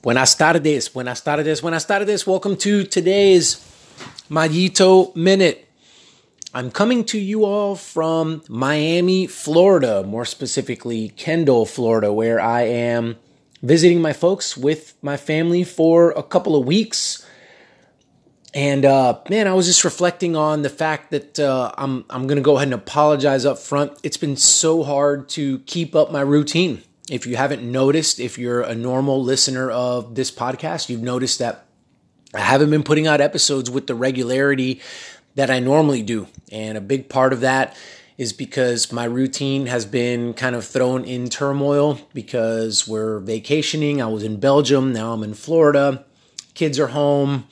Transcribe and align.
Buenas 0.00 0.36
tardes, 0.36 0.92
buenas 0.92 1.24
tardes, 1.24 1.60
buenas 1.60 1.84
tardes. 1.84 2.24
Welcome 2.24 2.56
to 2.58 2.84
today's 2.84 3.56
Mallito 4.30 5.12
Minute. 5.16 5.68
I'm 6.54 6.70
coming 6.70 7.04
to 7.06 7.18
you 7.18 7.44
all 7.44 7.74
from 7.74 8.42
Miami, 8.48 9.26
Florida, 9.26 10.04
more 10.04 10.24
specifically 10.24 11.08
Kendall, 11.08 11.66
Florida, 11.66 12.12
where 12.12 12.38
I 12.38 12.62
am 12.62 13.16
visiting 13.60 14.00
my 14.00 14.12
folks 14.12 14.56
with 14.56 14.94
my 15.02 15.16
family 15.16 15.64
for 15.64 16.12
a 16.12 16.22
couple 16.22 16.54
of 16.54 16.64
weeks. 16.64 17.26
And 18.54 18.84
uh, 18.84 19.18
man, 19.28 19.48
I 19.48 19.54
was 19.54 19.66
just 19.66 19.82
reflecting 19.82 20.36
on 20.36 20.62
the 20.62 20.70
fact 20.70 21.10
that 21.10 21.40
uh, 21.40 21.72
I'm 21.76 22.04
I'm 22.08 22.28
gonna 22.28 22.40
go 22.40 22.54
ahead 22.54 22.68
and 22.68 22.74
apologize 22.74 23.44
up 23.44 23.58
front. 23.58 23.98
It's 24.04 24.16
been 24.16 24.36
so 24.36 24.84
hard 24.84 25.28
to 25.30 25.58
keep 25.66 25.96
up 25.96 26.12
my 26.12 26.20
routine. 26.20 26.82
If 27.10 27.26
you 27.26 27.36
haven't 27.36 27.62
noticed, 27.62 28.20
if 28.20 28.38
you're 28.38 28.60
a 28.60 28.74
normal 28.74 29.22
listener 29.22 29.70
of 29.70 30.14
this 30.14 30.30
podcast, 30.30 30.88
you've 30.88 31.02
noticed 31.02 31.38
that 31.38 31.64
I 32.34 32.40
haven't 32.40 32.70
been 32.70 32.82
putting 32.82 33.06
out 33.06 33.20
episodes 33.20 33.70
with 33.70 33.86
the 33.86 33.94
regularity 33.94 34.80
that 35.34 35.50
I 35.50 35.60
normally 35.60 36.02
do. 36.02 36.26
And 36.52 36.76
a 36.76 36.82
big 36.82 37.08
part 37.08 37.32
of 37.32 37.40
that 37.40 37.76
is 38.18 38.32
because 38.32 38.92
my 38.92 39.04
routine 39.04 39.66
has 39.66 39.86
been 39.86 40.34
kind 40.34 40.54
of 40.54 40.66
thrown 40.66 41.04
in 41.04 41.28
turmoil 41.28 42.00
because 42.12 42.86
we're 42.86 43.20
vacationing. 43.20 44.02
I 44.02 44.06
was 44.08 44.24
in 44.24 44.40
Belgium, 44.40 44.92
now 44.92 45.12
I'm 45.12 45.22
in 45.22 45.34
Florida. 45.34 46.04
Kids 46.54 46.78
are 46.78 46.88
home. 46.88 47.46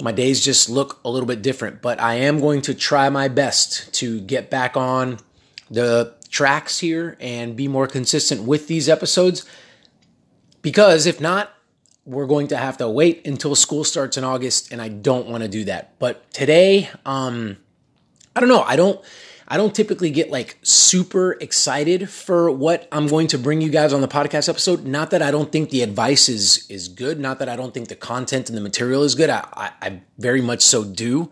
My 0.00 0.12
days 0.12 0.44
just 0.44 0.68
look 0.68 1.00
a 1.04 1.10
little 1.10 1.26
bit 1.26 1.40
different, 1.40 1.80
but 1.80 2.00
I 2.00 2.14
am 2.16 2.40
going 2.40 2.62
to 2.62 2.74
try 2.74 3.08
my 3.08 3.28
best 3.28 3.94
to 3.94 4.20
get 4.20 4.50
back 4.50 4.76
on 4.76 5.18
the 5.70 6.14
tracks 6.30 6.78
here 6.78 7.16
and 7.20 7.56
be 7.56 7.68
more 7.68 7.86
consistent 7.86 8.42
with 8.42 8.68
these 8.68 8.88
episodes. 8.88 9.44
Because 10.62 11.06
if 11.06 11.20
not, 11.20 11.52
we're 12.04 12.26
going 12.26 12.48
to 12.48 12.56
have 12.56 12.78
to 12.78 12.88
wait 12.88 13.26
until 13.26 13.54
school 13.54 13.84
starts 13.84 14.16
in 14.16 14.24
August, 14.24 14.72
and 14.72 14.80
I 14.80 14.88
don't 14.88 15.28
want 15.28 15.42
to 15.42 15.48
do 15.48 15.64
that. 15.64 15.98
But 15.98 16.30
today, 16.32 16.88
um, 17.04 17.58
I 18.34 18.40
don't 18.40 18.48
know. 18.48 18.62
I 18.62 18.76
don't. 18.76 19.00
I 19.50 19.56
don't 19.56 19.74
typically 19.74 20.10
get 20.10 20.30
like 20.30 20.58
super 20.62 21.32
excited 21.40 22.10
for 22.10 22.50
what 22.50 22.86
I'm 22.92 23.06
going 23.06 23.28
to 23.28 23.38
bring 23.38 23.62
you 23.62 23.70
guys 23.70 23.94
on 23.94 24.02
the 24.02 24.08
podcast 24.08 24.46
episode. 24.46 24.84
Not 24.84 25.10
that 25.10 25.22
I 25.22 25.30
don't 25.30 25.50
think 25.50 25.70
the 25.70 25.82
advice 25.82 26.28
is 26.28 26.66
is 26.68 26.88
good. 26.88 27.18
Not 27.18 27.38
that 27.38 27.48
I 27.48 27.56
don't 27.56 27.72
think 27.72 27.88
the 27.88 27.96
content 27.96 28.50
and 28.50 28.56
the 28.58 28.62
material 28.62 29.04
is 29.04 29.14
good. 29.14 29.30
I, 29.30 29.46
I, 29.54 29.70
I 29.80 30.02
very 30.18 30.42
much 30.42 30.60
so 30.60 30.84
do. 30.84 31.30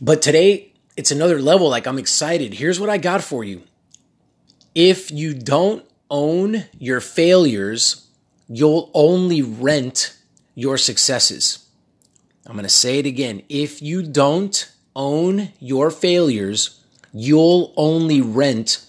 But 0.00 0.20
today, 0.20 0.73
it's 0.96 1.10
another 1.10 1.40
level. 1.40 1.68
Like 1.68 1.86
I'm 1.86 1.98
excited. 1.98 2.54
Here's 2.54 2.80
what 2.80 2.90
I 2.90 2.98
got 2.98 3.22
for 3.22 3.44
you. 3.44 3.62
If 4.74 5.10
you 5.10 5.34
don't 5.34 5.84
own 6.10 6.64
your 6.78 7.00
failures, 7.00 8.08
you'll 8.48 8.90
only 8.94 9.42
rent 9.42 10.16
your 10.54 10.76
successes. 10.76 11.66
I'm 12.46 12.52
going 12.52 12.64
to 12.64 12.68
say 12.68 12.98
it 12.98 13.06
again. 13.06 13.42
If 13.48 13.80
you 13.80 14.02
don't 14.02 14.70
own 14.94 15.50
your 15.58 15.90
failures, 15.90 16.80
you'll 17.12 17.72
only 17.76 18.20
rent 18.20 18.84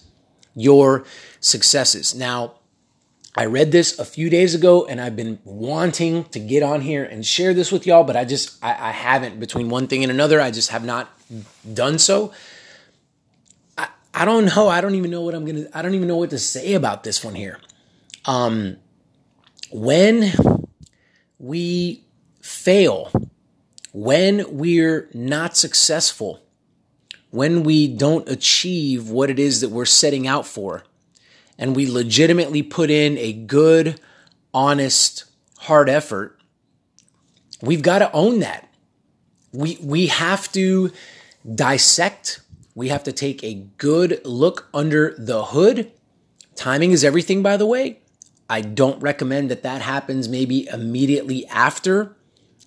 your 0.54 1.04
successes. 1.40 2.14
Now, 2.14 2.54
I 3.36 3.46
read 3.46 3.70
this 3.70 3.98
a 3.98 4.04
few 4.04 4.30
days 4.30 4.54
ago 4.54 4.86
and 4.86 5.00
I've 5.00 5.16
been 5.16 5.38
wanting 5.44 6.24
to 6.24 6.40
get 6.40 6.62
on 6.62 6.80
here 6.80 7.04
and 7.04 7.24
share 7.24 7.54
this 7.54 7.70
with 7.70 7.86
y'all, 7.86 8.04
but 8.04 8.16
I 8.16 8.24
just, 8.24 8.62
I, 8.62 8.88
I 8.88 8.90
haven't. 8.92 9.38
Between 9.38 9.68
one 9.68 9.86
thing 9.86 10.02
and 10.02 10.10
another, 10.10 10.40
I 10.40 10.50
just 10.50 10.70
have 10.70 10.84
not 10.84 11.15
done 11.72 11.98
so. 11.98 12.32
I, 13.76 13.88
I 14.14 14.24
don't 14.24 14.46
know. 14.46 14.68
I 14.68 14.80
don't 14.80 14.94
even 14.94 15.10
know 15.10 15.22
what 15.22 15.34
I'm 15.34 15.44
going 15.44 15.64
to, 15.64 15.78
I 15.78 15.82
don't 15.82 15.94
even 15.94 16.08
know 16.08 16.16
what 16.16 16.30
to 16.30 16.38
say 16.38 16.74
about 16.74 17.04
this 17.04 17.24
one 17.24 17.34
here. 17.34 17.60
Um, 18.24 18.76
when 19.70 20.32
we 21.38 22.04
fail, 22.40 23.10
when 23.92 24.56
we're 24.56 25.08
not 25.14 25.56
successful, 25.56 26.42
when 27.30 27.62
we 27.64 27.88
don't 27.88 28.28
achieve 28.28 29.10
what 29.10 29.30
it 29.30 29.38
is 29.38 29.60
that 29.60 29.70
we're 29.70 29.84
setting 29.84 30.26
out 30.26 30.46
for, 30.46 30.84
and 31.58 31.74
we 31.74 31.90
legitimately 31.90 32.62
put 32.62 32.90
in 32.90 33.16
a 33.18 33.32
good, 33.32 34.00
honest, 34.52 35.24
hard 35.58 35.88
effort, 35.88 36.38
we've 37.62 37.82
got 37.82 37.98
to 38.00 38.12
own 38.12 38.40
that. 38.40 38.68
We, 39.52 39.78
we 39.82 40.08
have 40.08 40.52
to 40.52 40.92
dissect. 41.54 42.40
We 42.74 42.88
have 42.88 43.04
to 43.04 43.12
take 43.12 43.42
a 43.42 43.66
good 43.78 44.20
look 44.24 44.68
under 44.74 45.14
the 45.18 45.44
hood. 45.44 45.92
Timing 46.54 46.90
is 46.90 47.04
everything, 47.04 47.42
by 47.42 47.56
the 47.56 47.66
way. 47.66 48.00
I 48.48 48.60
don't 48.60 49.00
recommend 49.02 49.50
that 49.50 49.62
that 49.62 49.82
happens 49.82 50.28
maybe 50.28 50.68
immediately 50.68 51.46
after 51.48 52.16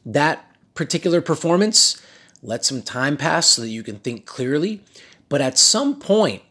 that 0.06 0.45
particular 0.73 1.22
performance. 1.22 2.01
Let 2.41 2.66
some 2.66 2.81
time 2.81 3.17
pass 3.17 3.47
so 3.47 3.62
that 3.62 3.69
you 3.69 3.84
can 3.84 3.97
think 3.97 4.25
clearly. 4.25 4.81
But 5.29 5.41
at 5.41 5.57
some 5.57 6.00
point, 6.00 6.41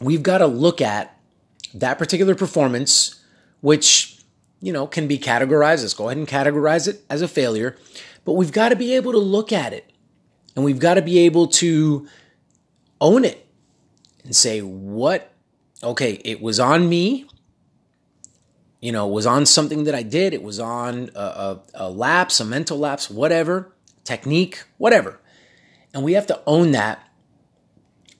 we've 0.00 0.22
got 0.22 0.38
to 0.38 0.46
look 0.46 0.80
at 0.80 1.18
that 1.72 1.98
particular 1.98 2.34
performance, 2.34 3.22
which, 3.60 4.20
you 4.60 4.72
know, 4.72 4.86
can 4.86 5.08
be 5.08 5.18
categorized. 5.18 5.80
Let's 5.80 5.94
go 5.94 6.08
ahead 6.08 6.18
and 6.18 6.28
categorize 6.28 6.86
it 6.86 7.02
as 7.08 7.22
a 7.22 7.28
failure. 7.28 7.76
But 8.24 8.34
we've 8.34 8.52
got 8.52 8.68
to 8.68 8.76
be 8.76 8.94
able 8.94 9.12
to 9.12 9.18
look 9.18 9.52
at 9.52 9.72
it 9.72 9.90
and 10.56 10.64
we've 10.64 10.78
got 10.78 10.94
to 10.94 11.02
be 11.02 11.20
able 11.20 11.48
to 11.48 12.06
own 13.00 13.24
it 13.24 13.46
and 14.24 14.34
say, 14.34 14.60
what? 14.60 15.32
Okay, 15.82 16.20
it 16.24 16.40
was 16.40 16.58
on 16.60 16.88
me. 16.88 17.26
You 18.80 18.92
know, 18.92 19.08
it 19.08 19.12
was 19.12 19.26
on 19.26 19.46
something 19.46 19.84
that 19.84 19.94
I 19.94 20.02
did. 20.02 20.34
It 20.34 20.42
was 20.42 20.60
on 20.60 21.10
a, 21.14 21.20
a, 21.20 21.62
a 21.74 21.90
lapse, 21.90 22.40
a 22.40 22.44
mental 22.44 22.78
lapse, 22.78 23.10
whatever, 23.10 23.72
technique, 24.04 24.62
whatever. 24.78 25.20
And 25.92 26.02
we 26.04 26.14
have 26.14 26.26
to 26.28 26.40
own 26.46 26.72
that 26.72 27.08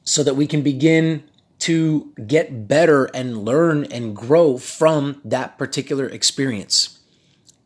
so 0.05 0.23
that 0.23 0.35
we 0.35 0.47
can 0.47 0.63
begin 0.63 1.25
to 1.61 2.13
get 2.27 2.69
better 2.69 3.07
and 3.07 3.45
learn 3.45 3.85
and 3.85 4.15
grow 4.15 4.59
from 4.59 5.21
that 5.25 5.57
particular 5.57 6.07
experience. 6.07 6.99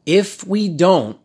If 0.06 0.46
we 0.46 0.68
don't, 0.68 1.18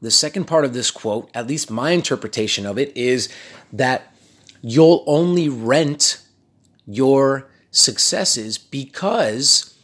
the 0.00 0.10
second 0.10 0.44
part 0.44 0.64
of 0.64 0.74
this 0.74 0.90
quote, 0.90 1.30
at 1.34 1.46
least 1.46 1.70
my 1.70 1.90
interpretation 1.90 2.66
of 2.66 2.78
it, 2.78 2.96
is 2.96 3.28
that 3.72 4.14
you'll 4.62 5.04
only 5.06 5.48
rent 5.48 6.22
your 6.86 7.48
successes 7.70 8.58
because 8.58 9.74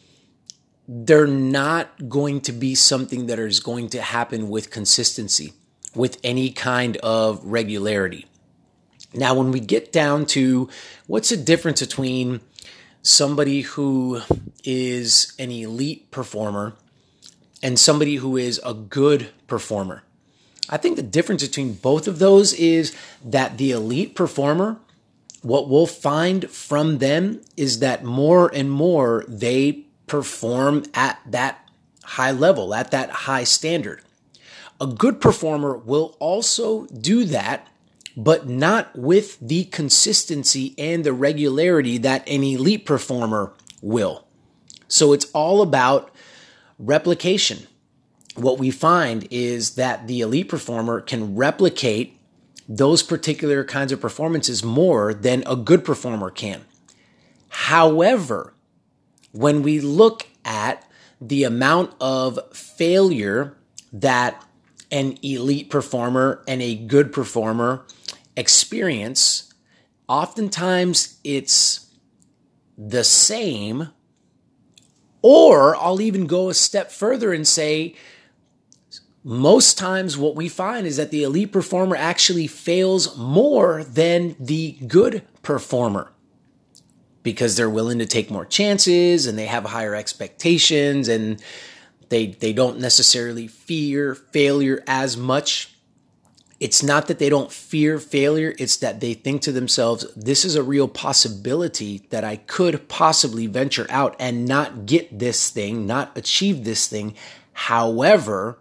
they're 0.86 1.26
not 1.26 2.08
going 2.08 2.40
to 2.42 2.52
be 2.52 2.74
something 2.74 3.26
that 3.26 3.38
is 3.38 3.60
going 3.60 3.88
to 3.88 4.00
happen 4.00 4.48
with 4.48 4.70
consistency, 4.70 5.52
with 5.94 6.18
any 6.22 6.50
kind 6.50 6.96
of 6.98 7.42
regularity. 7.44 8.26
Now, 9.14 9.34
when 9.34 9.50
we 9.50 9.60
get 9.60 9.92
down 9.92 10.26
to 10.26 10.68
what's 11.06 11.30
the 11.30 11.36
difference 11.36 11.80
between 11.80 12.40
somebody 13.02 13.62
who 13.62 14.20
is 14.64 15.34
an 15.38 15.50
elite 15.50 16.10
performer 16.10 16.74
and 17.64 17.78
somebody 17.78 18.16
who 18.16 18.36
is 18.36 18.60
a 18.62 18.74
good 18.74 19.30
performer. 19.46 20.02
I 20.68 20.76
think 20.76 20.96
the 20.96 21.02
difference 21.02 21.42
between 21.42 21.72
both 21.72 22.06
of 22.06 22.18
those 22.18 22.52
is 22.52 22.94
that 23.24 23.56
the 23.56 23.70
elite 23.70 24.14
performer, 24.14 24.76
what 25.40 25.68
we'll 25.68 25.86
find 25.86 26.50
from 26.50 26.98
them 26.98 27.40
is 27.56 27.78
that 27.78 28.04
more 28.04 28.54
and 28.54 28.70
more 28.70 29.24
they 29.26 29.86
perform 30.06 30.84
at 30.92 31.18
that 31.26 31.66
high 32.02 32.32
level, 32.32 32.74
at 32.74 32.90
that 32.90 33.10
high 33.10 33.44
standard. 33.44 34.02
A 34.78 34.86
good 34.86 35.18
performer 35.18 35.74
will 35.74 36.16
also 36.18 36.84
do 36.86 37.24
that, 37.24 37.66
but 38.14 38.46
not 38.46 38.94
with 38.94 39.38
the 39.40 39.64
consistency 39.64 40.74
and 40.76 41.02
the 41.02 41.14
regularity 41.14 41.96
that 41.98 42.28
an 42.28 42.42
elite 42.42 42.84
performer 42.84 43.54
will. 43.80 44.26
So 44.86 45.14
it's 45.14 45.30
all 45.32 45.62
about 45.62 46.10
replication. 46.78 47.66
What 48.34 48.58
we 48.58 48.70
find 48.70 49.28
is 49.30 49.76
that 49.76 50.06
the 50.06 50.20
elite 50.20 50.48
performer 50.48 51.00
can 51.00 51.36
replicate 51.36 52.18
those 52.68 53.02
particular 53.02 53.64
kinds 53.64 53.92
of 53.92 54.00
performances 54.00 54.64
more 54.64 55.12
than 55.14 55.42
a 55.46 55.56
good 55.56 55.84
performer 55.84 56.30
can. 56.30 56.64
However, 57.48 58.54
when 59.32 59.62
we 59.62 59.80
look 59.80 60.26
at 60.44 60.88
the 61.20 61.44
amount 61.44 61.94
of 62.00 62.38
failure 62.52 63.56
that 63.92 64.44
an 64.90 65.18
elite 65.22 65.70
performer 65.70 66.42
and 66.48 66.62
a 66.62 66.74
good 66.74 67.12
performer 67.12 67.84
experience, 68.36 69.52
oftentimes 70.08 71.18
it's 71.24 71.90
the 72.76 73.04
same 73.04 73.90
or 75.24 75.74
I'll 75.76 76.02
even 76.02 76.26
go 76.26 76.50
a 76.50 76.54
step 76.54 76.92
further 76.92 77.32
and 77.32 77.48
say, 77.48 77.94
most 79.24 79.78
times 79.78 80.18
what 80.18 80.36
we 80.36 80.50
find 80.50 80.86
is 80.86 80.98
that 80.98 81.10
the 81.10 81.22
elite 81.22 81.50
performer 81.50 81.96
actually 81.96 82.46
fails 82.46 83.16
more 83.16 83.82
than 83.84 84.36
the 84.38 84.72
good 84.86 85.22
performer 85.40 86.12
because 87.22 87.56
they're 87.56 87.70
willing 87.70 87.98
to 88.00 88.06
take 88.06 88.30
more 88.30 88.44
chances 88.44 89.26
and 89.26 89.38
they 89.38 89.46
have 89.46 89.64
higher 89.64 89.94
expectations 89.94 91.08
and 91.08 91.42
They, 92.10 92.26
they 92.26 92.52
don't 92.52 92.78
necessarily 92.78 93.48
fear 93.48 94.14
failure 94.14 94.84
as 94.86 95.16
much. 95.16 95.74
It's 96.64 96.82
not 96.82 97.08
that 97.08 97.18
they 97.18 97.28
don't 97.28 97.52
fear 97.52 97.98
failure, 97.98 98.54
it's 98.58 98.78
that 98.78 99.00
they 99.00 99.12
think 99.12 99.42
to 99.42 99.52
themselves, 99.52 100.06
this 100.16 100.46
is 100.46 100.54
a 100.54 100.62
real 100.62 100.88
possibility 100.88 102.06
that 102.08 102.24
I 102.24 102.36
could 102.36 102.88
possibly 102.88 103.46
venture 103.46 103.86
out 103.90 104.16
and 104.18 104.46
not 104.46 104.86
get 104.86 105.18
this 105.18 105.50
thing, 105.50 105.86
not 105.86 106.16
achieve 106.16 106.64
this 106.64 106.86
thing. 106.86 107.16
However, 107.52 108.60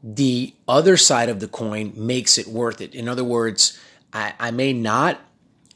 the 0.00 0.54
other 0.68 0.96
side 0.96 1.28
of 1.28 1.40
the 1.40 1.48
coin 1.48 1.92
makes 1.96 2.38
it 2.38 2.46
worth 2.46 2.80
it. 2.80 2.94
In 2.94 3.08
other 3.08 3.24
words, 3.24 3.80
I, 4.12 4.34
I 4.38 4.52
may 4.52 4.72
not, 4.72 5.18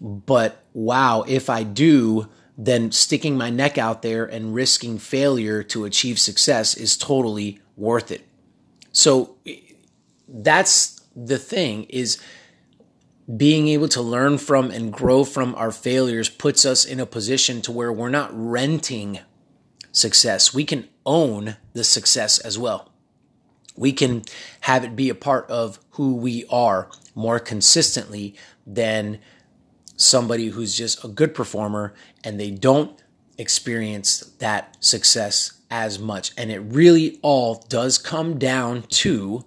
but 0.01 0.63
wow, 0.75 1.25
if 1.27 1.51
I 1.51 1.65
do, 1.65 2.29
then 2.57 2.93
sticking 2.93 3.37
my 3.37 3.51
neck 3.51 3.79
out 3.79 4.03
there 4.03 4.27
and 4.27 4.55
risking 4.55 4.97
failure 4.97 5.65
to 5.65 5.87
achieve 5.87 6.21
success 6.21 6.77
is 6.77 6.97
totally 6.97 7.59
worth 7.77 8.13
it. 8.13 8.25
So 8.93 9.39
that's 10.29 10.96
the 11.17 11.39
thing 11.39 11.85
is 11.85 12.19
being 13.35 13.69
able 13.69 13.89
to 13.89 14.03
learn 14.03 14.39
from 14.39 14.71
and 14.71 14.93
grow 14.93 15.25
from 15.25 15.55
our 15.57 15.73
failures 15.73 16.29
puts 16.29 16.65
us 16.65 16.85
in 16.85 17.01
a 17.01 17.07
position 17.07 17.61
to 17.63 17.73
where 17.73 17.93
we're 17.93 18.11
not 18.11 18.31
renting 18.33 19.19
success. 19.91 20.55
We 20.55 20.65
can 20.65 20.89
own 21.05 21.57
the 21.73 21.83
success 21.83 22.39
as 22.39 22.59
well. 22.59 22.93
We 23.77 23.93
can 23.93 24.23
have 24.61 24.85
it 24.85 24.95
be 24.95 25.09
a 25.09 25.15
part 25.15 25.51
of 25.51 25.81
who 25.93 26.15
we 26.15 26.45
are 26.51 26.89
more 27.15 27.41
consistently 27.41 28.37
than 28.67 29.19
somebody 29.97 30.49
who's 30.49 30.77
just 30.77 31.03
a 31.03 31.09
good 31.09 31.35
performer 31.35 31.95
and 32.23 32.39
they 32.39 32.51
don't 32.51 33.03
experience 33.39 34.21
that 34.39 34.77
success 34.85 35.61
as 35.71 35.99
much. 35.99 36.33
And 36.37 36.51
it 36.51 36.61
really 36.61 37.19
all 37.23 37.65
does 37.69 37.99
come 37.99 38.39
down 38.39 38.83
to 38.83 39.45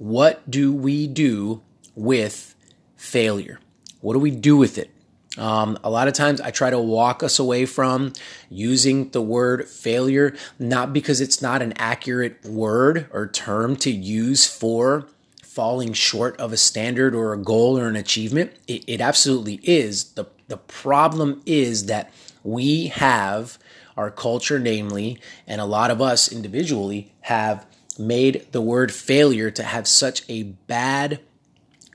what 0.00 0.50
do 0.50 0.72
we 0.72 1.06
do 1.06 1.60
with 1.94 2.54
failure? 2.96 3.60
What 4.00 4.14
do 4.14 4.18
we 4.18 4.30
do 4.30 4.56
with 4.56 4.78
it? 4.78 4.90
Um, 5.36 5.78
a 5.84 5.90
lot 5.90 6.08
of 6.08 6.14
times 6.14 6.40
I 6.40 6.50
try 6.50 6.70
to 6.70 6.78
walk 6.78 7.22
us 7.22 7.38
away 7.38 7.66
from 7.66 8.14
using 8.48 9.10
the 9.10 9.20
word 9.20 9.68
failure, 9.68 10.34
not 10.58 10.94
because 10.94 11.20
it's 11.20 11.42
not 11.42 11.60
an 11.60 11.74
accurate 11.76 12.42
word 12.46 13.08
or 13.12 13.28
term 13.28 13.76
to 13.76 13.90
use 13.90 14.46
for 14.46 15.06
falling 15.42 15.92
short 15.92 16.34
of 16.40 16.50
a 16.54 16.56
standard 16.56 17.14
or 17.14 17.34
a 17.34 17.38
goal 17.38 17.78
or 17.78 17.86
an 17.86 17.96
achievement. 17.96 18.52
It, 18.66 18.84
it 18.86 19.00
absolutely 19.02 19.60
is. 19.62 20.12
The, 20.12 20.24
the 20.48 20.56
problem 20.56 21.42
is 21.44 21.86
that 21.86 22.10
we 22.42 22.86
have 22.86 23.58
our 23.98 24.10
culture, 24.10 24.58
namely, 24.58 25.20
and 25.46 25.60
a 25.60 25.66
lot 25.66 25.90
of 25.90 26.00
us 26.00 26.32
individually 26.32 27.12
have 27.20 27.66
made 28.00 28.46
the 28.52 28.60
word 28.60 28.90
failure 28.92 29.50
to 29.50 29.62
have 29.62 29.86
such 29.86 30.22
a 30.28 30.42
bad 30.42 31.20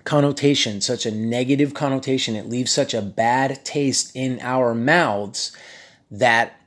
connotation, 0.05 0.79
such 0.79 1.05
a 1.05 1.11
negative 1.11 1.73
connotation. 1.73 2.35
It 2.35 2.47
leaves 2.47 2.71
such 2.71 2.93
a 2.93 3.01
bad 3.01 3.65
taste 3.65 4.15
in 4.15 4.39
our 4.41 4.73
mouths 4.75 5.51
that 6.11 6.61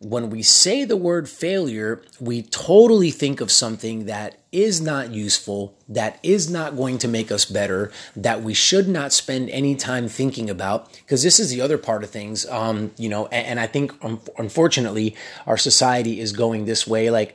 when 0.00 0.30
we 0.30 0.42
say 0.42 0.84
the 0.84 0.96
word 0.96 1.28
failure, 1.28 2.02
we 2.20 2.42
totally 2.42 3.12
think 3.12 3.40
of 3.40 3.52
something 3.52 4.06
that 4.06 4.36
is 4.50 4.80
not 4.80 5.12
useful, 5.12 5.76
that 5.88 6.18
is 6.24 6.50
not 6.50 6.76
going 6.76 6.98
to 6.98 7.06
make 7.06 7.30
us 7.30 7.44
better, 7.44 7.92
that 8.16 8.42
we 8.42 8.52
should 8.52 8.88
not 8.88 9.12
spend 9.12 9.48
any 9.50 9.76
time 9.76 10.08
thinking 10.08 10.50
about. 10.50 10.92
Because 10.92 11.22
this 11.22 11.38
is 11.38 11.50
the 11.50 11.60
other 11.60 11.78
part 11.78 12.02
of 12.02 12.10
things, 12.10 12.44
um, 12.46 12.90
you 12.98 13.08
know, 13.08 13.26
and, 13.26 13.46
and 13.46 13.60
I 13.60 13.68
think 13.68 13.92
um, 14.04 14.20
unfortunately 14.36 15.14
our 15.46 15.56
society 15.56 16.18
is 16.18 16.32
going 16.32 16.64
this 16.64 16.84
way. 16.84 17.08
Like, 17.08 17.34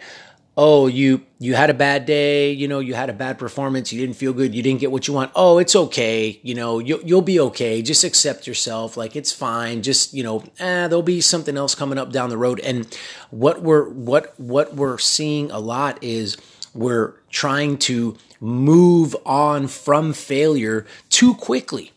oh 0.58 0.88
you 0.88 1.22
you 1.38 1.54
had 1.54 1.70
a 1.70 1.74
bad 1.74 2.06
day 2.06 2.52
you 2.52 2.68
know 2.68 2.80
you 2.80 2.96
had 2.96 3.10
a 3.10 3.14
bad 3.14 3.38
performance 3.38 3.94
you 3.94 4.02
didn't 4.02 4.16
feel 4.16 4.34
good 4.34 4.56
you 4.56 4.64
didn't 4.64 4.80
get 4.80 4.92
what 4.92 5.08
you 5.08 5.14
want. 5.14 5.32
Oh 5.36 5.60
it's 5.60 5.76
okay 5.76 6.40
you 6.42 6.56
know 6.56 6.80
you, 6.80 7.00
you'll 7.06 7.22
be 7.22 7.40
okay. 7.40 7.82
Just 7.82 8.04
accept 8.04 8.48
yourself 8.48 8.98
like 8.98 9.16
it's 9.16 9.32
fine. 9.32 9.84
Just 9.84 10.14
you 10.14 10.24
know 10.24 10.44
eh, 10.60 10.88
there'll 10.88 11.04
be 11.04 11.22
something 11.22 11.56
else 11.56 11.76
coming 11.76 12.00
up 12.00 12.12
down 12.12 12.30
the 12.30 12.38
road. 12.38 12.60
And 12.62 12.88
what 13.30 13.62
we're 13.62 13.88
what 13.88 14.38
what 14.40 14.74
we're 14.74 14.98
seeing 14.98 15.52
a 15.52 15.60
lot 15.60 16.04
is 16.04 16.36
we're 16.74 17.14
trying 17.30 17.78
to 17.78 18.18
move 18.40 19.16
on 19.26 19.68
from 19.68 20.14
failure 20.14 20.86
too 21.10 21.36
quickly. 21.36 21.92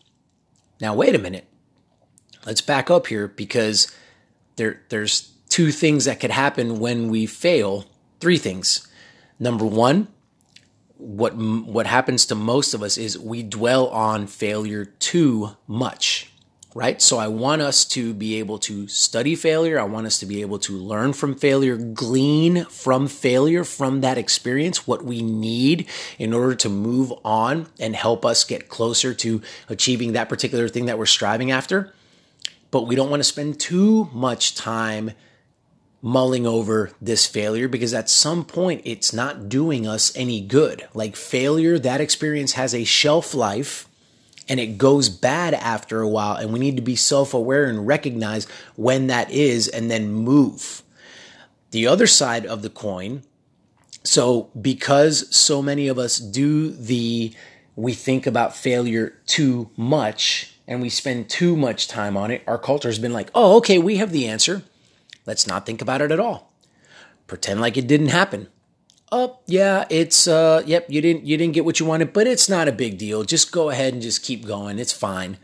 Now 0.79 0.93
wait 0.93 1.15
a 1.15 1.19
minute. 1.19 1.47
Let's 2.45 2.61
back 2.61 2.89
up 2.91 3.07
here 3.07 3.27
because 3.27 3.93
there 4.55 4.81
there's 4.89 5.31
two 5.49 5.71
things 5.71 6.05
that 6.05 6.19
could 6.19 6.31
happen 6.31 6.79
when 6.79 7.09
we 7.09 7.25
fail 7.25 7.85
three 8.21 8.37
things. 8.37 8.87
Number 9.39 9.65
one, 9.65 10.07
what 11.01 11.35
what 11.35 11.87
happens 11.87 12.27
to 12.27 12.35
most 12.35 12.73
of 12.75 12.83
us 12.83 12.97
is 12.97 13.17
we 13.17 13.41
dwell 13.41 13.87
on 13.87 14.27
failure 14.27 14.85
too 14.85 15.57
much, 15.65 16.31
right? 16.75 17.01
So 17.01 17.17
I 17.17 17.27
want 17.27 17.63
us 17.63 17.83
to 17.85 18.13
be 18.13 18.37
able 18.37 18.59
to 18.59 18.87
study 18.87 19.35
failure. 19.35 19.79
I 19.79 19.83
want 19.85 20.05
us 20.05 20.19
to 20.19 20.27
be 20.27 20.41
able 20.41 20.59
to 20.59 20.77
learn 20.77 21.13
from 21.13 21.33
failure, 21.33 21.75
glean 21.75 22.65
from 22.65 23.07
failure, 23.07 23.63
from 23.63 24.01
that 24.01 24.19
experience, 24.19 24.85
what 24.85 25.03
we 25.03 25.23
need 25.23 25.87
in 26.19 26.33
order 26.33 26.53
to 26.55 26.69
move 26.69 27.11
on 27.25 27.67
and 27.79 27.95
help 27.95 28.23
us 28.23 28.43
get 28.43 28.69
closer 28.69 29.15
to 29.15 29.41
achieving 29.69 30.13
that 30.13 30.29
particular 30.29 30.67
thing 30.67 30.85
that 30.85 30.99
we're 30.99 31.07
striving 31.07 31.49
after. 31.49 31.93
But 32.69 32.87
we 32.87 32.95
don't 32.95 33.09
want 33.09 33.21
to 33.21 33.25
spend 33.25 33.59
too 33.59 34.07
much 34.13 34.53
time 34.53 35.11
mulling 36.01 36.47
over 36.47 36.91
this 36.99 37.27
failure 37.27 37.67
because 37.67 37.93
at 37.93 38.09
some 38.09 38.43
point 38.43 38.81
it's 38.85 39.13
not 39.13 39.47
doing 39.47 39.87
us 39.87 40.15
any 40.15 40.41
good. 40.41 40.87
Like 40.93 41.15
failure, 41.15 41.77
that 41.79 42.01
experience 42.01 42.53
has 42.53 42.73
a 42.73 42.83
shelf 42.83 43.33
life 43.33 43.87
and 44.49 44.59
it 44.59 44.77
goes 44.77 45.09
bad 45.09 45.53
after 45.53 46.01
a 46.01 46.07
while. 46.07 46.35
And 46.35 46.51
we 46.51 46.59
need 46.59 46.75
to 46.75 46.81
be 46.81 46.95
self 46.95 47.33
aware 47.33 47.65
and 47.65 47.85
recognize 47.85 48.47
when 48.75 49.07
that 49.07 49.29
is 49.31 49.67
and 49.67 49.91
then 49.91 50.11
move. 50.11 50.81
The 51.69 51.87
other 51.87 52.07
side 52.07 52.45
of 52.45 52.61
the 52.61 52.69
coin. 52.69 53.23
So, 54.03 54.49
because 54.59 55.33
so 55.33 55.61
many 55.61 55.87
of 55.87 55.99
us 55.99 56.17
do 56.17 56.71
the, 56.71 57.33
we 57.75 57.93
think 57.93 58.25
about 58.25 58.55
failure 58.55 59.13
too 59.27 59.69
much 59.77 60.55
and 60.67 60.81
we 60.81 60.89
spend 60.89 61.29
too 61.29 61.55
much 61.55 61.87
time 61.87 62.17
on 62.17 62.31
it, 62.31 62.41
our 62.47 62.57
culture 62.57 62.89
has 62.89 62.97
been 62.97 63.13
like, 63.13 63.29
oh, 63.35 63.57
okay, 63.57 63.77
we 63.77 63.97
have 63.97 64.11
the 64.11 64.27
answer 64.27 64.63
Let's 65.25 65.47
not 65.47 65.65
think 65.65 65.81
about 65.81 66.01
it 66.01 66.11
at 66.11 66.19
all. 66.19 66.53
Pretend 67.27 67.61
like 67.61 67.77
it 67.77 67.87
didn't 67.87 68.07
happen. 68.07 68.47
Oh, 69.11 69.39
yeah, 69.45 69.85
it's 69.89 70.27
uh 70.27 70.63
yep, 70.65 70.85
you 70.89 71.01
didn't 71.01 71.25
you 71.25 71.37
didn't 71.37 71.53
get 71.53 71.65
what 71.65 71.79
you 71.79 71.85
wanted, 71.85 72.13
but 72.13 72.27
it's 72.27 72.49
not 72.49 72.67
a 72.67 72.73
big 72.73 72.97
deal. 72.97 73.23
Just 73.23 73.51
go 73.51 73.69
ahead 73.69 73.93
and 73.93 74.01
just 74.01 74.23
keep 74.23 74.45
going. 74.45 74.79
It's 74.79 74.93
fine. 74.93 75.37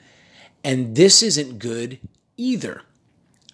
And 0.63 0.95
this 0.95 1.21
isn't 1.21 1.59
good 1.59 1.99
either. 2.37 2.83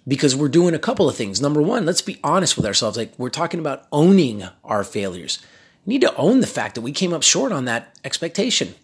Because 0.06 0.36
we're 0.36 0.50
doing 0.50 0.76
a 0.76 0.80
couple 0.80 1.08
of 1.08 1.16
things. 1.16 1.40
Number 1.40 1.62
1, 1.62 1.86
let's 1.86 2.02
be 2.02 2.20
honest 2.26 2.58
with 2.58 2.66
ourselves. 2.66 2.98
Like 2.98 3.14
we're 3.18 3.30
talking 3.30 3.62
about 3.62 3.88
owning 3.92 4.44
our 4.64 4.84
failures. 4.84 5.40
We 5.86 5.94
need 5.94 6.02
to 6.02 6.16
own 6.16 6.42
the 6.42 6.48
fact 6.48 6.76
that 6.76 6.82
we 6.82 6.92
came 6.92 7.14
up 7.14 7.24
short 7.24 7.52
on 7.52 7.66
that 7.66 7.98
expectation. 8.04 8.76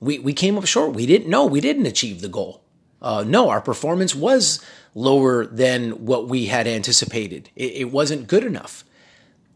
We 0.00 0.18
we 0.18 0.32
came 0.32 0.56
up 0.56 0.66
short. 0.66 0.94
We 0.94 1.06
didn't 1.06 1.28
know 1.28 1.44
we 1.44 1.60
didn't 1.60 1.86
achieve 1.86 2.20
the 2.20 2.28
goal. 2.28 2.61
Uh, 3.02 3.24
no, 3.26 3.50
our 3.50 3.60
performance 3.60 4.14
was 4.14 4.64
lower 4.94 5.44
than 5.44 6.06
what 6.06 6.28
we 6.28 6.46
had 6.46 6.66
anticipated. 6.66 7.50
It, 7.56 7.72
it 7.72 7.90
wasn't 7.90 8.28
good 8.28 8.44
enough. 8.44 8.84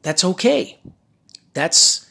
That's 0.02 0.24
okay. 0.24 0.78
That's 1.54 2.10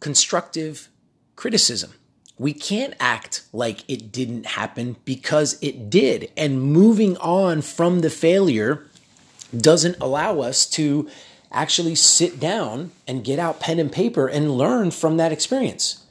constructive 0.00 0.88
criticism. 1.36 1.92
We 2.36 2.52
can't 2.52 2.94
act 2.98 3.42
like 3.52 3.88
it 3.88 4.10
didn't 4.10 4.46
happen 4.46 4.96
because 5.04 5.56
it 5.62 5.88
did. 5.88 6.32
And 6.36 6.60
moving 6.60 7.16
on 7.18 7.62
from 7.62 8.00
the 8.00 8.10
failure 8.10 8.84
doesn't 9.56 9.96
allow 10.00 10.40
us 10.40 10.66
to 10.70 11.08
actually 11.52 11.94
sit 11.94 12.40
down 12.40 12.90
and 13.06 13.24
get 13.24 13.38
out 13.38 13.60
pen 13.60 13.78
and 13.78 13.92
paper 13.92 14.26
and 14.26 14.50
learn 14.50 14.90
from 14.90 15.16
that 15.16 15.30
experience. 15.30 16.03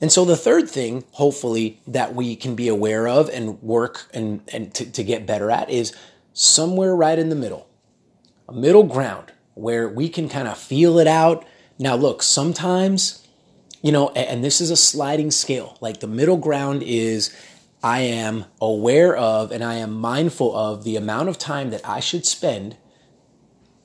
And 0.00 0.12
so 0.12 0.24
the 0.24 0.36
third 0.36 0.68
thing, 0.68 1.04
hopefully, 1.12 1.80
that 1.86 2.14
we 2.14 2.36
can 2.36 2.54
be 2.54 2.68
aware 2.68 3.08
of 3.08 3.28
and 3.30 3.62
work 3.62 4.08
and, 4.12 4.42
and 4.52 4.72
to, 4.74 4.90
to 4.90 5.02
get 5.02 5.26
better 5.26 5.50
at 5.50 5.70
is 5.70 5.94
somewhere 6.32 6.94
right 6.94 7.18
in 7.18 7.30
the 7.30 7.34
middle, 7.34 7.66
a 8.48 8.52
middle 8.52 8.82
ground 8.82 9.32
where 9.54 9.88
we 9.88 10.08
can 10.08 10.28
kind 10.28 10.46
of 10.48 10.58
feel 10.58 10.98
it 10.98 11.06
out. 11.06 11.46
Now, 11.78 11.96
look, 11.96 12.22
sometimes, 12.22 13.26
you 13.80 13.90
know, 13.90 14.10
and 14.10 14.44
this 14.44 14.60
is 14.60 14.70
a 14.70 14.76
sliding 14.76 15.30
scale. 15.30 15.78
Like 15.80 16.00
the 16.00 16.06
middle 16.06 16.36
ground 16.36 16.82
is 16.82 17.34
I 17.82 18.00
am 18.00 18.44
aware 18.60 19.16
of 19.16 19.50
and 19.50 19.64
I 19.64 19.76
am 19.76 19.94
mindful 19.94 20.54
of 20.54 20.84
the 20.84 20.96
amount 20.96 21.30
of 21.30 21.38
time 21.38 21.70
that 21.70 21.88
I 21.88 22.00
should 22.00 22.26
spend 22.26 22.76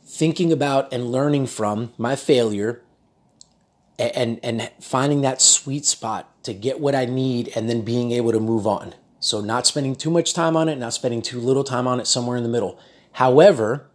thinking 0.03 0.51
about 0.51 0.91
and 0.91 1.10
learning 1.10 1.48
from 1.48 1.94
my 1.98 2.18
failure 2.18 2.82
and 4.00 4.39
and 4.43 4.71
finding 4.79 5.21
that 5.21 5.41
sweet 5.41 5.86
spot 5.86 6.27
to 6.43 6.53
get 6.53 6.79
what 6.79 6.95
I 6.95 7.05
need 7.05 7.51
and 7.55 7.69
then 7.69 7.81
being 7.81 8.12
able 8.12 8.31
to 8.31 8.39
move 8.39 8.65
on. 8.65 8.95
So 9.19 9.39
not 9.41 9.67
spending 9.67 9.95
too 9.95 10.10
much 10.10 10.33
time 10.33 10.57
on 10.57 10.67
it, 10.67 10.77
not 10.77 10.93
spending 10.93 11.21
too 11.21 11.39
little 11.39 11.63
time 11.63 11.88
on 11.88 12.00
it 12.00 12.07
somewhere 12.07 12.38
in 12.38 12.43
the 12.43 12.50
middle. 12.50 12.79
However, 13.13 13.86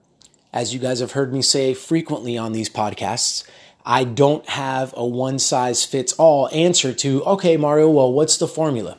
as 0.52 0.72
you 0.72 0.78
guys 0.78 1.00
have 1.00 1.12
heard 1.12 1.32
me 1.32 1.42
say 1.42 1.74
frequently 1.74 2.38
on 2.38 2.52
these 2.52 2.70
podcasts, 2.70 3.44
I 3.84 4.04
don't 4.04 4.48
have 4.48 4.94
a 4.96 5.04
one 5.04 5.38
size 5.38 5.84
fits 5.84 6.12
all 6.14 6.48
answer 6.52 6.92
to, 6.92 7.22
okay, 7.24 7.56
Mario, 7.56 7.90
well, 7.90 8.12
what's 8.12 8.36
the 8.36 8.48
formula? 8.48 8.98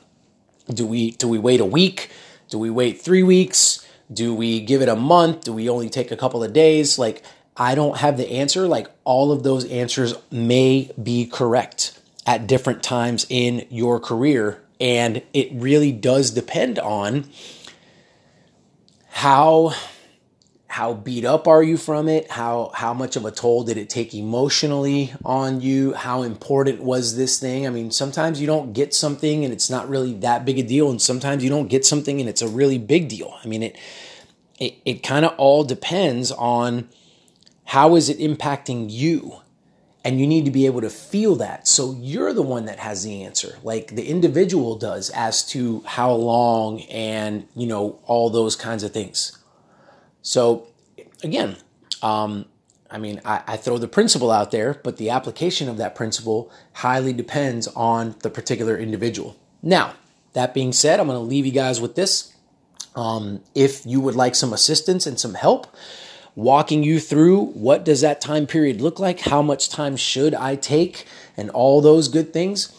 Do 0.67 0.85
we 0.85 1.11
do 1.11 1.27
we 1.27 1.37
wait 1.37 1.61
a 1.61 1.65
week? 1.65 2.09
Do 2.49 2.57
we 2.57 2.69
wait 2.69 3.01
3 3.01 3.23
weeks? 3.23 3.85
Do 4.11 4.33
we 4.33 4.61
give 4.61 4.81
it 4.81 4.87
a 4.87 4.95
month? 4.95 5.45
Do 5.45 5.53
we 5.53 5.69
only 5.69 5.89
take 5.89 6.11
a 6.11 6.17
couple 6.17 6.43
of 6.43 6.53
days? 6.53 6.97
Like 6.97 7.23
I 7.57 7.73
don't 7.73 7.97
have 7.97 8.17
the 8.17 8.31
answer. 8.31 8.67
Like 8.67 8.87
all 9.03 9.31
of 9.31 9.43
those 9.43 9.65
answers 9.65 10.13
may 10.31 10.91
be 11.01 11.25
correct 11.25 11.99
at 12.25 12.45
different 12.45 12.83
times 12.83 13.25
in 13.29 13.65
your 13.69 13.99
career. 13.99 14.61
And 14.79 15.23
it 15.33 15.49
really 15.53 15.91
does 15.91 16.31
depend 16.31 16.77
on 16.77 17.25
how 19.07 19.73
how 20.67 20.93
beat 20.93 21.25
up 21.25 21.47
are 21.47 21.63
you 21.63 21.75
from 21.75 22.07
it? 22.07 22.29
How 22.29 22.69
how 22.75 22.93
much 22.93 23.15
of 23.15 23.25
a 23.25 23.31
toll 23.31 23.63
did 23.63 23.77
it 23.77 23.89
take 23.89 24.13
emotionally 24.13 25.11
on 25.25 25.59
you? 25.59 25.93
How 25.93 26.21
important 26.21 26.83
was 26.83 27.17
this 27.17 27.39
thing? 27.39 27.65
I 27.65 27.71
mean 27.71 27.89
sometimes 27.89 28.39
you 28.39 28.45
don't 28.45 28.73
get 28.73 28.93
something 28.93 29.43
and 29.43 29.51
it's 29.51 29.71
not 29.71 29.89
really 29.89 30.13
that 30.15 30.45
big 30.45 30.59
a 30.59 30.63
deal. 30.63 30.91
And 30.91 31.01
sometimes 31.01 31.43
you 31.43 31.49
don't 31.49 31.67
get 31.67 31.83
something 31.83 32.19
and 32.19 32.29
it's 32.29 32.43
a 32.43 32.47
really 32.47 32.77
big 32.77 33.09
deal. 33.09 33.35
I 33.43 33.47
mean 33.47 33.63
it 33.63 33.75
it, 34.59 34.75
it 34.85 35.03
kind 35.03 35.25
of 35.25 35.33
all 35.39 35.63
depends 35.63 36.31
on 36.31 36.87
how 37.67 37.95
is 37.95 38.09
it 38.09 38.19
impacting 38.19 38.87
you 38.89 39.37
and 40.03 40.19
you 40.19 40.27
need 40.27 40.45
to 40.45 40.51
be 40.51 40.65
able 40.65 40.81
to 40.81 40.89
feel 40.89 41.35
that 41.35 41.67
so 41.67 41.95
you're 41.99 42.33
the 42.33 42.41
one 42.41 42.65
that 42.65 42.79
has 42.79 43.03
the 43.03 43.23
answer 43.23 43.57
like 43.63 43.95
the 43.95 44.07
individual 44.07 44.75
does 44.75 45.09
as 45.11 45.45
to 45.45 45.81
how 45.85 46.11
long 46.11 46.81
and 46.83 47.47
you 47.55 47.67
know 47.67 47.99
all 48.05 48.29
those 48.29 48.55
kinds 48.55 48.83
of 48.83 48.91
things 48.91 49.37
so 50.27 50.67
again, 51.23 51.55
um, 52.01 52.45
I 52.89 52.97
mean, 52.97 53.21
I, 53.25 53.43
I, 53.47 53.57
throw 53.57 53.77
the 53.77 53.87
principle 53.87 54.31
out 54.31 54.51
there, 54.51 54.79
but 54.83 54.97
the 54.97 55.09
application 55.09 55.67
of 55.69 55.77
that 55.77 55.95
principle 55.95 56.51
highly 56.73 57.13
depends 57.13 57.67
on 57.69 58.15
the 58.23 58.29
particular 58.29 58.77
individual. 58.77 59.37
Now, 59.61 59.93
that 60.33 60.53
being 60.53 60.73
said, 60.73 60.99
I'm 60.99 61.07
going 61.07 61.17
to 61.17 61.23
leave 61.23 61.45
you 61.45 61.51
guys 61.51 61.81
with 61.81 61.95
this. 61.95 62.33
Um, 62.95 63.41
if 63.55 63.85
you 63.85 64.01
would 64.01 64.15
like 64.15 64.35
some 64.35 64.53
assistance 64.53 65.05
and 65.05 65.19
some 65.19 65.35
help, 65.35 65.67
walking 66.37 66.83
you 66.83 66.99
through 67.01 67.47
what 67.47 67.83
does 67.83 67.99
that 67.99 68.21
time 68.21 68.47
period 68.47 68.79
look 68.79 68.99
like, 68.99 69.19
how 69.21 69.41
much 69.41 69.67
time 69.69 69.97
should 69.97 70.33
I 70.33 70.55
take, 70.55 71.05
and 71.35 71.49
all 71.49 71.81
those 71.81 72.07
good 72.07 72.31
things 72.31 72.71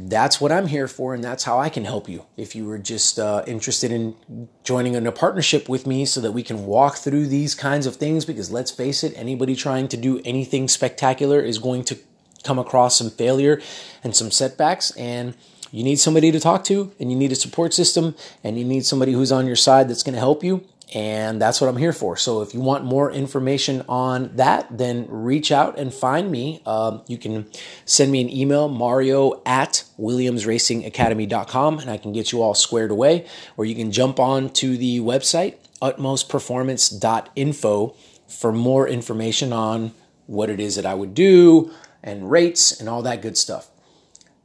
that's 0.00 0.40
what 0.40 0.52
I'm 0.52 0.68
here 0.68 0.86
for, 0.86 1.12
and 1.12 1.24
that's 1.24 1.42
how 1.42 1.58
I 1.58 1.68
can 1.68 1.84
help 1.84 2.08
you. 2.08 2.24
If 2.36 2.54
you 2.54 2.66
were 2.66 2.78
just 2.78 3.18
uh, 3.18 3.42
interested 3.48 3.90
in 3.90 4.14
joining 4.62 4.94
in 4.94 5.08
a 5.08 5.12
partnership 5.12 5.68
with 5.68 5.88
me 5.88 6.04
so 6.04 6.20
that 6.20 6.30
we 6.30 6.44
can 6.44 6.66
walk 6.66 6.98
through 6.98 7.26
these 7.26 7.56
kinds 7.56 7.84
of 7.84 7.96
things, 7.96 8.24
because 8.24 8.52
let's 8.52 8.70
face 8.70 9.02
it, 9.02 9.12
anybody 9.16 9.56
trying 9.56 9.88
to 9.88 9.96
do 9.96 10.20
anything 10.24 10.68
spectacular 10.68 11.40
is 11.40 11.58
going 11.58 11.82
to 11.82 11.98
come 12.44 12.60
across 12.60 12.96
some 12.96 13.10
failure 13.10 13.60
and 14.04 14.14
some 14.14 14.30
setbacks, 14.30 14.92
and 14.92 15.34
you 15.72 15.82
need 15.82 15.96
somebody 15.96 16.30
to 16.30 16.38
talk 16.38 16.62
to, 16.64 16.92
and 17.00 17.10
you 17.10 17.16
need 17.18 17.32
a 17.32 17.36
support 17.36 17.74
system, 17.74 18.14
and 18.44 18.56
you 18.56 18.64
need 18.64 18.86
somebody 18.86 19.14
who's 19.14 19.32
on 19.32 19.48
your 19.48 19.56
side 19.56 19.88
that's 19.88 20.04
going 20.04 20.14
to 20.14 20.20
help 20.20 20.44
you. 20.44 20.64
And 20.94 21.40
that's 21.40 21.60
what 21.60 21.68
I'm 21.68 21.76
here 21.76 21.92
for. 21.92 22.16
So 22.16 22.40
if 22.40 22.54
you 22.54 22.60
want 22.60 22.84
more 22.84 23.10
information 23.10 23.84
on 23.88 24.34
that, 24.36 24.66
then 24.76 25.06
reach 25.08 25.52
out 25.52 25.78
and 25.78 25.92
find 25.92 26.30
me. 26.30 26.62
Um, 26.64 27.02
you 27.06 27.18
can 27.18 27.46
send 27.84 28.10
me 28.10 28.22
an 28.22 28.30
email, 28.30 28.68
mario 28.68 29.42
at 29.44 29.84
williamsracingacademy.com, 29.98 31.80
and 31.80 31.90
I 31.90 31.98
can 31.98 32.12
get 32.12 32.32
you 32.32 32.40
all 32.40 32.54
squared 32.54 32.90
away. 32.90 33.26
Or 33.58 33.66
you 33.66 33.74
can 33.74 33.92
jump 33.92 34.18
on 34.18 34.48
to 34.54 34.78
the 34.78 35.00
website, 35.00 35.56
utmostperformance.info, 35.82 37.94
for 38.28 38.52
more 38.52 38.88
information 38.88 39.52
on 39.52 39.92
what 40.26 40.50
it 40.50 40.60
is 40.60 40.76
that 40.76 40.86
I 40.86 40.94
would 40.94 41.14
do 41.14 41.72
and 42.02 42.30
rates 42.30 42.78
and 42.78 42.88
all 42.88 43.02
that 43.02 43.22
good 43.22 43.36
stuff. 43.36 43.70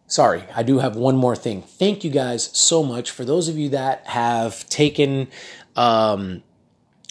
Sorry, 0.07 0.43
I 0.55 0.63
do 0.63 0.79
have 0.79 0.95
one 0.95 1.15
more 1.15 1.35
thing. 1.35 1.63
Thank 1.63 2.03
you 2.03 2.11
guys 2.11 2.49
so 2.53 2.83
much 2.83 3.09
for 3.09 3.25
those 3.25 3.47
of 3.47 3.57
you 3.57 3.69
that 3.69 4.05
have 4.07 4.67
taken 4.69 5.27
um, 5.75 6.43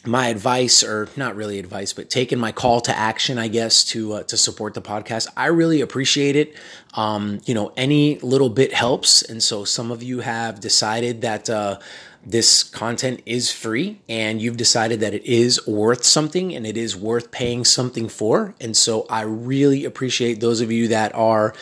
my 0.05 0.29
advice, 0.29 0.83
or 0.83 1.09
not 1.17 1.37
really 1.37 1.59
advice, 1.59 1.93
but 1.93 2.11
taking 2.11 2.39
my 2.39 2.51
call 2.51 2.81
to 2.83 2.97
action, 2.97 3.39
I 3.39 3.49
guess, 3.49 3.85
to 3.85 4.15
uh, 4.15 4.23
to 4.25 4.37
support 4.37 4.75
the 4.75 4.83
podcast. 4.83 5.29
I 5.37 5.47
really 5.47 5.81
appreciate 5.81 6.35
it. 6.35 6.55
Um, 6.95 7.41
you 7.45 7.55
know, 7.55 7.73
any 7.77 8.19
little 8.19 8.51
bit 8.51 8.75
helps, 8.75 9.23
and 9.23 9.43
so 9.43 9.65
some 9.65 9.91
of 9.91 10.03
you 10.03 10.21
have 10.21 10.61
decided 10.61 11.21
that. 11.23 11.49
Uh, 11.49 11.79
this 12.25 12.63
content 12.63 13.21
is 13.27 13.51
free 13.51 14.01
and 14.09 14.41
you've 14.41 14.57
decided 14.57 15.01
that 15.01 15.13
it 15.13 15.25
is 15.25 15.67
worth 15.67 16.05
something 16.05 16.55
and 16.55 16.65
it 16.65 16.77
is 16.77 16.97
worth 16.97 17.33
paying 17.33 17.65
something 17.65 18.09
for. 18.09 18.55
And 18.61 18.77
so 18.77 19.07
I 19.11 19.23
really 19.23 19.85
appreciate 19.85 20.39
those 20.39 20.61
of 20.61 20.71
you 20.71 20.87
that 20.89 21.13
are 21.17 21.53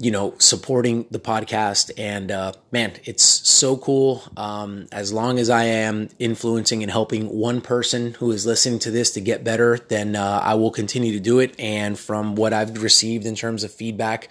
you 0.00 0.12
know, 0.12 0.32
supporting 0.38 1.06
the 1.10 1.18
podcast. 1.18 1.90
And 1.98 2.30
uh, 2.30 2.52
man, 2.70 2.92
it's 3.04 3.24
so 3.24 3.76
cool. 3.76 4.22
Um, 4.36 4.86
as 4.92 5.12
long 5.12 5.40
as 5.40 5.50
I 5.50 5.64
am 5.64 6.08
influencing 6.20 6.82
and 6.82 6.90
helping 6.90 7.26
one 7.26 7.60
person 7.60 8.14
who 8.14 8.30
is 8.30 8.46
listening 8.46 8.78
to 8.80 8.92
this 8.92 9.10
to 9.12 9.20
get 9.20 9.42
better, 9.42 9.76
then 9.88 10.14
uh, 10.14 10.40
I 10.42 10.54
will 10.54 10.70
continue 10.70 11.12
to 11.12 11.20
do 11.20 11.40
it. 11.40 11.58
And 11.58 11.98
from 11.98 12.36
what 12.36 12.52
I've 12.52 12.80
received 12.80 13.26
in 13.26 13.34
terms 13.34 13.64
of 13.64 13.72
feedback, 13.72 14.28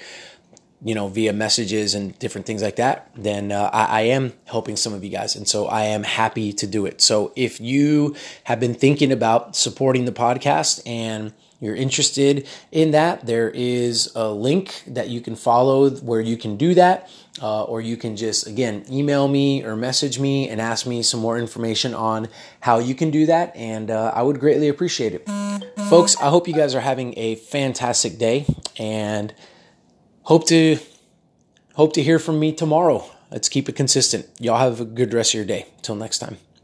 you 0.81 0.95
know, 0.95 1.09
via 1.09 1.33
messages 1.33 1.95
and 1.95 2.17
different 2.17 2.47
things 2.47 2.61
like 2.61 2.77
that, 2.77 3.11
then 3.15 3.51
uh, 3.51 3.69
I, 3.73 3.85
I, 3.85 4.01
am 4.01 4.33
helping 4.45 4.75
some 4.75 4.93
of 4.93 5.03
you 5.03 5.09
guys. 5.09 5.35
And 5.35 5.47
so 5.47 5.65
I 5.65 5.85
am 5.85 6.03
happy 6.03 6.53
to 6.53 6.67
do 6.67 6.85
it. 6.85 7.01
So 7.01 7.33
if 7.35 7.59
you 7.59 8.15
have 8.43 8.59
been 8.59 8.75
thinking 8.75 9.11
about 9.11 9.55
supporting 9.55 10.05
the 10.05 10.11
podcast 10.11 10.81
and 10.85 11.33
you're 11.59 11.75
interested 11.75 12.47
in 12.71 12.91
that, 12.91 13.25
there 13.25 13.49
is 13.49 14.11
a 14.15 14.29
link 14.29 14.83
that 14.87 15.09
you 15.09 15.21
can 15.21 15.35
follow 15.35 15.89
where 15.89 16.21
you 16.21 16.37
can 16.37 16.57
do 16.57 16.73
that. 16.75 17.09
Uh, 17.39 17.63
or 17.65 17.79
you 17.81 17.95
can 17.97 18.15
just, 18.15 18.47
again, 18.47 18.83
email 18.89 19.27
me 19.27 19.63
or 19.63 19.75
message 19.75 20.19
me 20.19 20.49
and 20.49 20.59
ask 20.59 20.87
me 20.87 21.03
some 21.03 21.19
more 21.19 21.37
information 21.37 21.93
on 21.93 22.27
how 22.61 22.79
you 22.79 22.95
can 22.95 23.11
do 23.11 23.27
that. 23.27 23.55
And 23.55 23.91
uh, 23.91 24.11
I 24.15 24.23
would 24.23 24.39
greatly 24.39 24.69
appreciate 24.69 25.13
it. 25.13 25.29
Folks, 25.87 26.17
I 26.17 26.29
hope 26.29 26.47
you 26.47 26.55
guys 26.55 26.73
are 26.73 26.81
having 26.81 27.13
a 27.15 27.35
fantastic 27.35 28.17
day 28.17 28.47
and 28.79 29.35
hope 30.23 30.47
to 30.47 30.79
hope 31.75 31.93
to 31.93 32.01
hear 32.01 32.17
from 32.17 32.39
me 32.39 32.53
tomorrow. 32.53 33.05
Let's 33.29 33.49
keep 33.49 33.69
it 33.69 33.75
consistent. 33.75 34.25
Y'all 34.39 34.57
have 34.57 34.81
a 34.81 34.85
good 34.85 35.13
rest 35.13 35.31
of 35.31 35.35
your 35.35 35.45
day. 35.45 35.67
Till 35.83 35.95
next 35.95 36.17
time. 36.17 36.46